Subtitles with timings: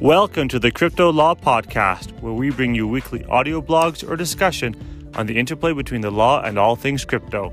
[0.00, 4.74] Welcome to the Crypto Law Podcast, where we bring you weekly audio blogs or discussion
[5.14, 7.52] on the interplay between the law and all things crypto.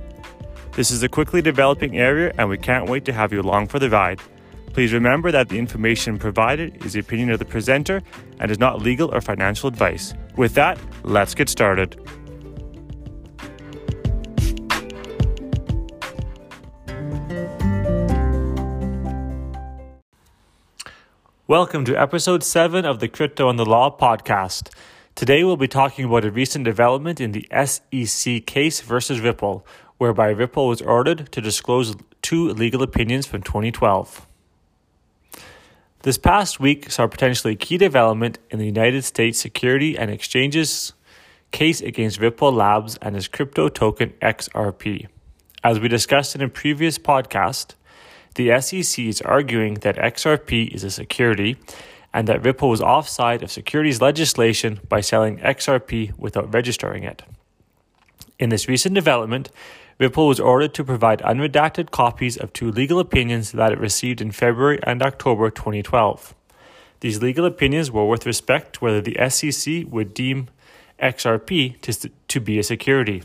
[0.72, 3.80] This is a quickly developing area, and we can't wait to have you along for
[3.80, 4.22] the ride.
[4.72, 8.02] Please remember that the information provided is the opinion of the presenter
[8.40, 10.14] and is not legal or financial advice.
[10.38, 12.00] With that, let's get started.
[21.50, 24.70] Welcome to episode 7 of the Crypto and the Law podcast.
[25.16, 29.66] Today we'll be talking about a recent development in the SEC case versus Ripple,
[29.98, 34.28] whereby Ripple was ordered to disclose two legal opinions from 2012.
[36.02, 40.92] This past week saw potentially a key development in the United States Security and Exchanges
[41.52, 45.08] case against Ripple Labs and its crypto token XRP.
[45.64, 47.76] As we discussed in a previous podcast,
[48.38, 51.58] the SEC is arguing that XRP is a security
[52.14, 57.24] and that Ripple was offside of securities legislation by selling XRP without registering it.
[58.40, 59.50] In this recent development,
[60.00, 64.32] Ripple was ordered to provide unredacted copies of two legal opinions that it received in
[64.32, 66.36] February and October 2012.
[67.00, 70.50] These legal opinions were with respect to whether the SEC would deem
[71.02, 73.24] XRP to, to be a security.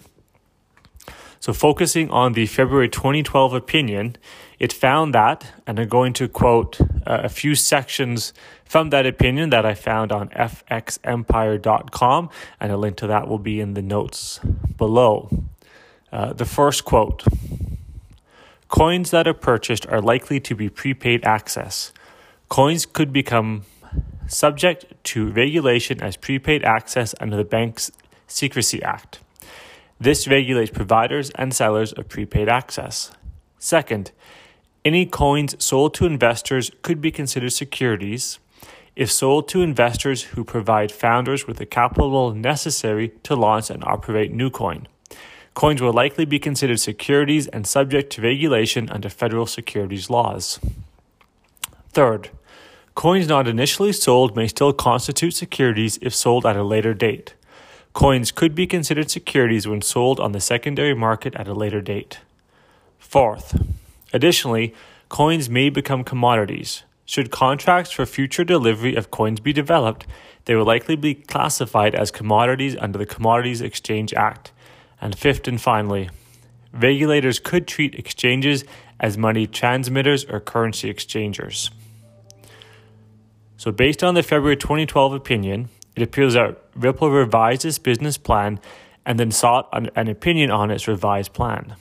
[1.43, 4.17] So, focusing on the February 2012 opinion,
[4.61, 8.33] it found that, and I'm going to quote uh, a few sections
[8.65, 13.59] from that opinion that I found on fxempire.com, and a link to that will be
[13.59, 14.39] in the notes
[14.77, 15.31] below.
[16.13, 17.25] Uh, the first quote
[18.69, 21.93] Coins that are purchased are likely to be prepaid access.
[22.49, 23.65] Coins could become
[24.29, 27.91] subject to regulation as prepaid access under the Bank's
[28.29, 29.19] Secrecy Act.
[30.03, 33.13] This regulates providers and sellers of prepaid access.
[33.61, 34.11] Second,
[34.85, 38.41] any coins sold to investors could be considered securities
[38.97, 44.33] if sold to investors who provide founders with the capital necessary to launch and operate
[44.33, 44.89] new coin.
[45.55, 50.59] Coins will likely be considered securities and subject to regulation under federal securities laws.
[51.91, 52.31] Third,
[52.97, 57.35] coins not initially sold may still constitute securities if sold at a later date.
[57.93, 62.21] Coins could be considered securities when sold on the secondary market at a later date.
[62.99, 63.61] Fourth,
[64.13, 64.75] Additionally,
[65.09, 66.83] coins may become commodities.
[67.05, 70.07] Should contracts for future delivery of coins be developed,
[70.45, 74.53] they will likely be classified as commodities under the Commodities Exchange Act.
[75.01, 76.11] And fifth and finally,
[76.73, 78.65] regulators could treat exchanges
[79.01, 81.71] as money transmitters or currency exchangers.
[83.57, 88.61] So, based on the February 2012 opinion, it appears that Ripple revised its business plan
[89.05, 91.75] and then sought an opinion on its revised plan.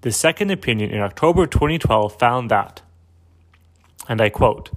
[0.00, 2.82] The second opinion in October 2012 found that,
[4.08, 4.70] and I quote,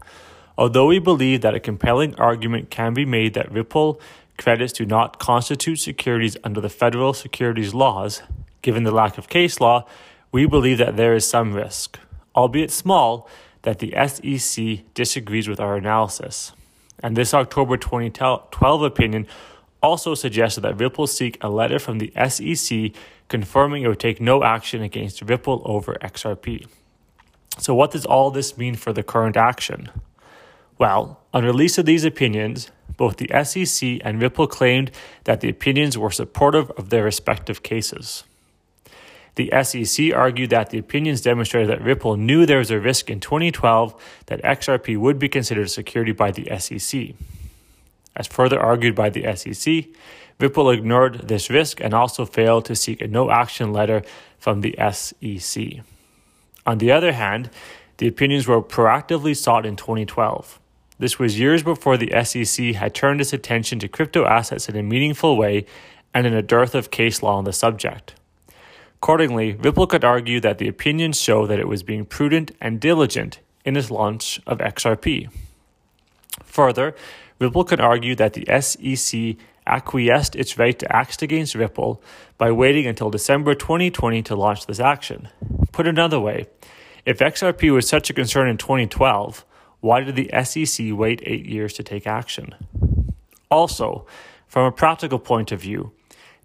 [0.58, 4.00] Although we believe that a compelling argument can be made that Ripple
[4.38, 8.22] credits do not constitute securities under the federal securities laws,
[8.62, 9.86] given the lack of case law,
[10.32, 12.00] we believe that there is some risk,
[12.36, 13.30] albeit small,
[13.64, 16.54] that the SEC disagrees with our analysis.
[17.02, 19.28] And this October 2012 opinion
[19.82, 22.92] also suggested that Ripple seek a letter from the SEC
[23.30, 26.68] confirming it would take no action against Ripple over XRP.
[27.60, 29.90] So, what does all this mean for the current action?
[30.78, 34.92] Well, on release of these opinions, both the SEC and Ripple claimed
[35.24, 38.24] that the opinions were supportive of their respective cases.
[39.36, 43.20] The SEC argued that the opinions demonstrated that Ripple knew there was a risk in
[43.20, 43.94] 2012
[44.28, 47.14] that XRP would be considered a security by the SEC.
[48.18, 49.86] As further argued by the SEC,
[50.40, 54.02] Ripple ignored this risk and also failed to seek a no action letter
[54.40, 55.82] from the SEC.
[56.66, 57.52] On the other hand,
[57.98, 60.60] the opinions were proactively sought in 2012.
[61.00, 64.84] This was years before the SEC had turned its attention to crypto assets in a
[64.84, 65.68] meaningful way
[66.12, 68.16] and in a dearth of case law on the subject.
[68.96, 73.40] Accordingly, Ripple could argue that the opinions show that it was being prudent and diligent
[73.64, 75.30] in its launch of XRP.
[76.44, 76.96] Further,
[77.40, 79.36] Ripple could argue that the SEC
[79.68, 82.02] acquiesced its right to act against Ripple
[82.38, 85.30] by waiting until December 2020 to launch this action.
[85.72, 86.48] Put another way,
[87.06, 89.46] if XRP was such a concern in 2012,
[89.80, 92.56] why did the SEC wait eight years to take action?
[93.50, 94.06] Also,
[94.48, 95.92] from a practical point of view,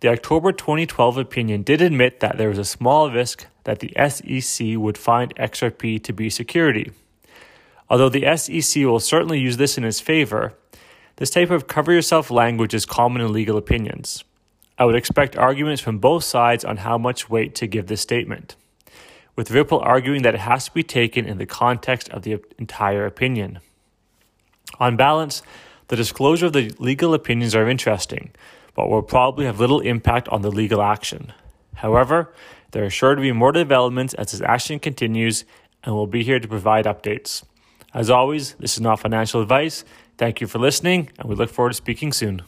[0.01, 4.77] the October 2012 opinion did admit that there was a small risk that the SEC
[4.77, 6.91] would find XRP to be security.
[7.89, 10.55] Although the SEC will certainly use this in its favor,
[11.23, 14.25] this type of cover yourself language is common in legal opinions.
[14.77, 18.57] I would expect arguments from both sides on how much weight to give this statement,
[19.37, 23.07] with Ripple arguing that it has to be taken in the context of the entire
[23.07, 23.61] opinion.
[24.81, 25.45] On balance,
[25.87, 28.33] the disclosure of the legal opinions are interesting,
[28.75, 31.33] but will probably have little impact on the legal action.
[31.75, 32.35] However,
[32.73, 35.45] there are sure to be more developments as this action continues,
[35.85, 37.45] and we'll be here to provide updates.
[37.95, 39.85] As always, this is not financial advice.
[40.19, 42.43] Thank you for listening, and we look forward to speaking soon.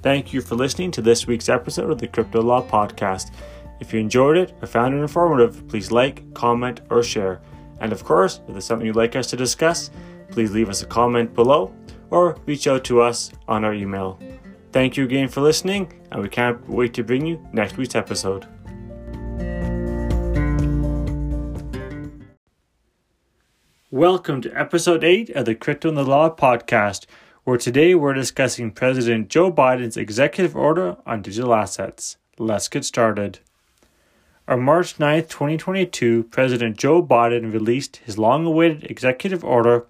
[0.00, 3.32] Thank you for listening to this week's episode of the Crypto Law Podcast.
[3.80, 7.40] If you enjoyed it or found it informative, please like, comment, or share.
[7.80, 9.90] And of course, if there's something you'd like us to discuss,
[10.30, 11.74] please leave us a comment below
[12.10, 14.18] or reach out to us on our email.
[14.72, 18.46] Thank you again for listening, and we can't wait to bring you next week's episode.
[23.90, 27.06] Welcome to episode 8 of the Crypto and the Law podcast,
[27.44, 32.18] where today we're discussing President Joe Biden's executive order on digital assets.
[32.38, 33.38] Let's get started.
[34.46, 39.86] On March 9, 2022, President Joe Biden released his long awaited executive order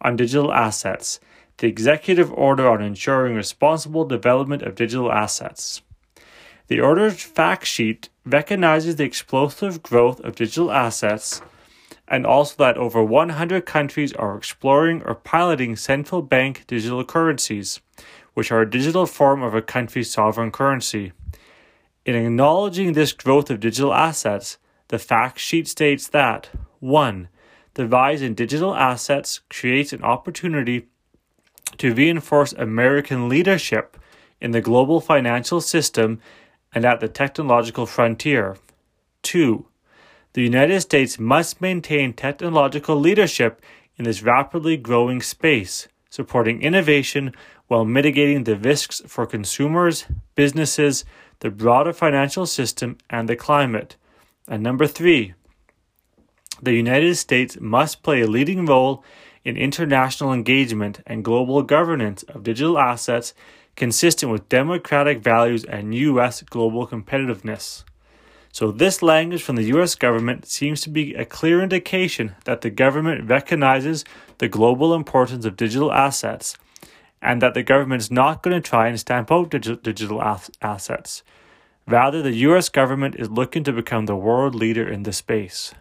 [0.00, 1.18] on digital assets
[1.58, 5.82] the Executive Order on Ensuring Responsible Development of Digital Assets.
[6.68, 11.42] The order's fact sheet recognizes the explosive growth of digital assets
[12.10, 17.80] and also that over 100 countries are exploring or piloting central bank digital currencies,
[18.34, 21.12] which are a digital form of a country's sovereign currency.
[22.04, 24.58] In acknowledging this growth of digital assets,
[24.88, 27.28] the fact sheet states that 1.
[27.74, 30.88] The rise in digital assets creates an opportunity
[31.78, 33.96] to reinforce American leadership
[34.40, 36.20] in the global financial system
[36.74, 38.56] and at the technological frontier.
[39.22, 39.66] 2.
[40.32, 43.60] The United States must maintain technological leadership
[43.96, 47.32] in this rapidly growing space, supporting innovation
[47.66, 50.06] while mitigating the risks for consumers,
[50.36, 51.04] businesses,
[51.40, 53.96] the broader financial system, and the climate.
[54.46, 55.34] And number three,
[56.62, 59.04] the United States must play a leading role
[59.44, 63.34] in international engagement and global governance of digital assets
[63.74, 66.42] consistent with democratic values and U.S.
[66.42, 67.84] global competitiveness.
[68.52, 69.94] So, this language from the U.S.
[69.94, 74.04] government seems to be a clear indication that the government recognizes
[74.38, 76.56] the global importance of digital assets
[77.22, 80.20] and that the government is not going to try and stamp out digi- digital
[80.60, 81.22] assets.
[81.86, 82.68] Rather, the U.S.
[82.68, 85.72] government is looking to become the world leader in this space.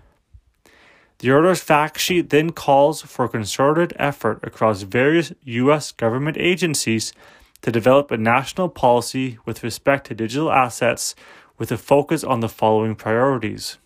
[1.19, 5.91] The order's fact sheet then calls for concerted effort across various U.S.
[5.91, 7.13] government agencies
[7.61, 11.15] to develop a national policy with respect to digital assets
[11.59, 13.77] with a focus on the following priorities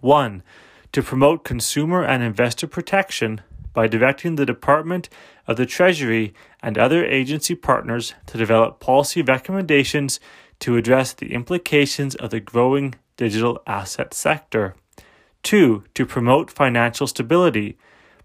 [0.00, 0.42] 1.
[0.92, 5.08] To promote consumer and investor protection by directing the Department
[5.46, 6.32] of the Treasury
[6.62, 10.18] and other agency partners to develop policy recommendations
[10.60, 14.74] to address the implications of the growing digital asset sector.
[15.42, 17.76] Two, to promote financial stability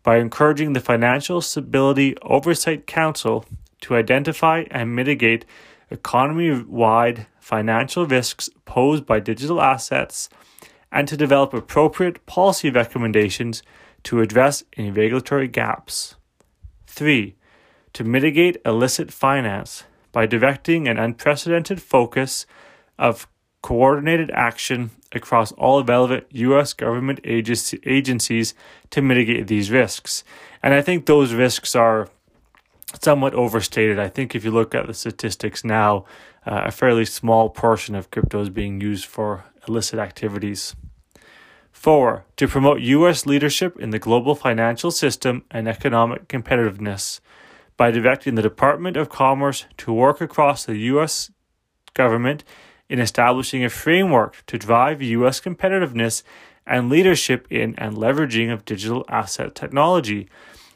[0.04, 3.46] by encouraging the Financial Stability Oversight Council
[3.82, 5.46] to identify and mitigate
[5.90, 10.30] economy wide financial risks posed by digital assets
[10.92, 13.62] and to develop appropriate policy recommendations
[14.02, 16.16] to address any regulatory gaps.
[16.88, 17.36] 3.
[17.94, 22.48] To mitigate illicit finance by directing an unprecedented focus
[22.98, 23.28] of
[23.62, 26.74] coordinated action across all relevant U.S.
[26.74, 28.56] government agencies
[28.90, 30.24] to mitigate these risks.
[30.64, 32.10] And I think those risks are
[33.00, 34.00] somewhat overstated.
[34.00, 36.06] I think if you look at the statistics now,
[36.46, 40.76] uh, a fairly small portion of crypto is being used for illicit activities.
[41.72, 43.26] Four, to promote U.S.
[43.26, 47.20] leadership in the global financial system and economic competitiveness
[47.78, 51.32] by directing the Department of Commerce to work across the U.S.
[51.94, 52.44] government
[52.90, 55.42] in establishing a framework to drive U.S.
[55.42, 56.24] competitiveness
[56.66, 60.30] and leadership in and leveraging of digital asset technology.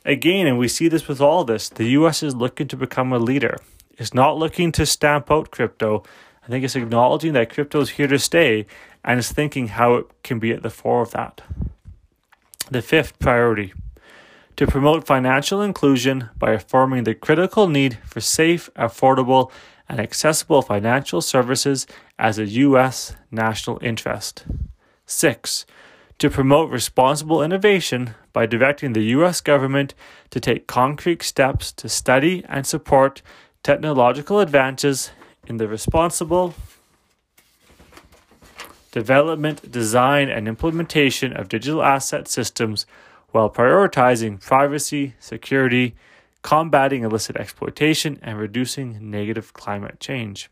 [0.05, 2.23] Again, and we see this with all this, the U.S.
[2.23, 3.57] is looking to become a leader.
[3.99, 6.03] It's not looking to stamp out crypto.
[6.41, 8.65] I think it's acknowledging that crypto is here to stay
[9.03, 11.41] and it's thinking how it can be at the fore of that.
[12.71, 13.73] The fifth priority
[14.55, 19.51] to promote financial inclusion by affirming the critical need for safe, affordable,
[19.87, 21.87] and accessible financial services
[22.17, 23.15] as a U.S.
[23.31, 24.45] national interest.
[25.05, 25.65] 6.
[26.19, 29.39] To promote responsible innovation by directing the U.S.
[29.41, 29.95] government
[30.29, 33.21] to take concrete steps to study and support
[33.63, 35.11] technological advances
[35.47, 36.53] in the responsible
[38.91, 42.85] development, design, and implementation of digital asset systems
[43.31, 45.95] while prioritizing privacy, security,
[46.41, 50.49] combating illicit exploitation, and reducing negative climate change.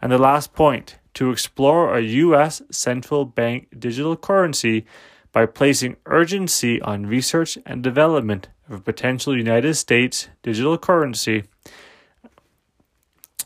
[0.00, 2.62] And the last point to explore a U.S.
[2.70, 4.86] central bank digital currency
[5.32, 11.44] by placing urgency on research and development of a potential United States digital currency.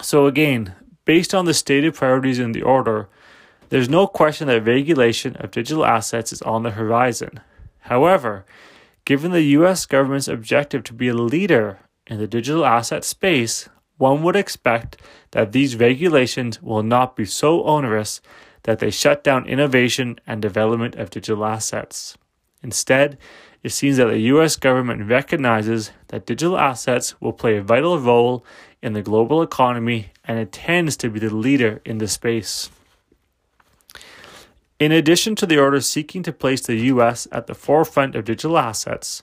[0.03, 3.09] So, again, based on the stated priorities in the order,
[3.69, 7.41] there's no question that regulation of digital assets is on the horizon.
[7.81, 8.45] However,
[9.05, 14.23] given the US government's objective to be a leader in the digital asset space, one
[14.23, 14.97] would expect
[15.33, 18.21] that these regulations will not be so onerous
[18.65, 22.17] that they shut down innovation and development of digital assets.
[22.63, 23.19] Instead,
[23.63, 28.45] it seems that the US government recognizes that digital assets will play a vital role
[28.83, 32.71] in the global economy and intends to be the leader in the space.
[34.79, 38.57] In addition to the order seeking to place the US at the forefront of digital
[38.57, 39.23] assets,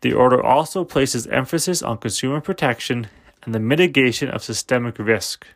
[0.00, 3.08] the order also places emphasis on consumer protection
[3.44, 5.46] and the mitigation of systemic risk.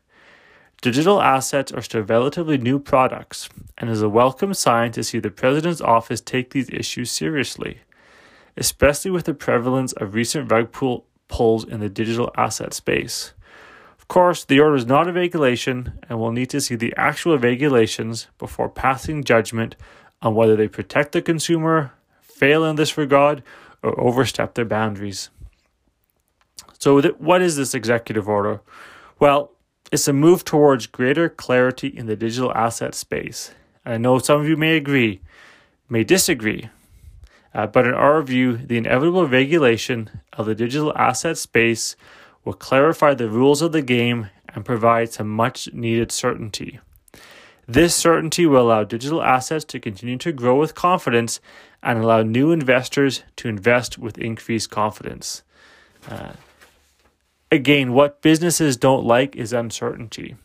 [0.81, 5.21] Digital assets are still relatively new products, and it is a welcome sign to see
[5.21, 7.79] the President's office take these issues seriously,
[8.57, 13.33] especially with the prevalence of recent rug pull- pulls in the digital asset space.
[13.99, 17.39] Of course, the order is not a regulation, and we'll need to see the actual
[17.39, 19.75] regulations before passing judgment
[20.21, 23.43] on whether they protect the consumer, fail in this regard,
[23.83, 25.31] or overstep their boundaries.
[26.79, 28.61] So, what is this executive order?
[29.19, 29.53] Well,
[29.91, 33.53] it's a move towards greater clarity in the digital asset space.
[33.87, 35.23] I know some of you may agree,
[35.89, 36.69] may disagree,
[37.55, 41.97] uh, but in our view, the inevitable regulation of the digital asset space
[42.45, 46.81] will clarify the rules of the game and provide some much needed certainty.
[47.67, 51.41] This certainty will allow digital assets to continue to grow with confidence
[51.83, 55.43] and allow new investors to invest with increased confidence.
[56.09, 56.33] Uh,
[57.51, 60.37] again, what businesses don't like is uncertainty.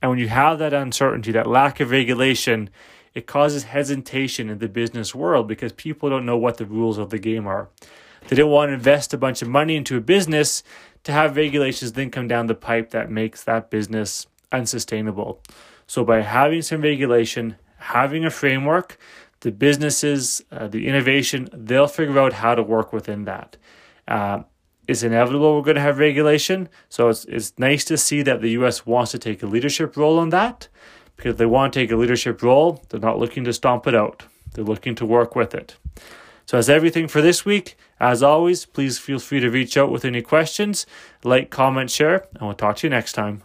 [0.00, 2.70] And when you have that uncertainty, that lack of regulation,
[3.14, 7.10] it causes hesitation in the business world because people don't know what the rules of
[7.10, 7.68] the game are.
[8.28, 10.62] They don't want to invest a bunch of money into a business
[11.04, 15.42] to have regulations then come down the pipe that makes that business unsustainable.
[15.86, 18.98] So, by having some regulation, having a framework,
[19.40, 23.56] the businesses, uh, the innovation, they'll figure out how to work within that.
[24.06, 24.42] Uh,
[24.88, 26.68] it's inevitable we're going to have regulation.
[26.88, 30.18] So it's, it's nice to see that the US wants to take a leadership role
[30.18, 30.68] on that
[31.22, 32.82] because they want to take a leadership role.
[32.88, 35.76] They're not looking to stomp it out, they're looking to work with it.
[36.46, 37.76] So that's everything for this week.
[38.00, 40.84] As always, please feel free to reach out with any questions,
[41.22, 43.44] like, comment, share, and we'll talk to you next time.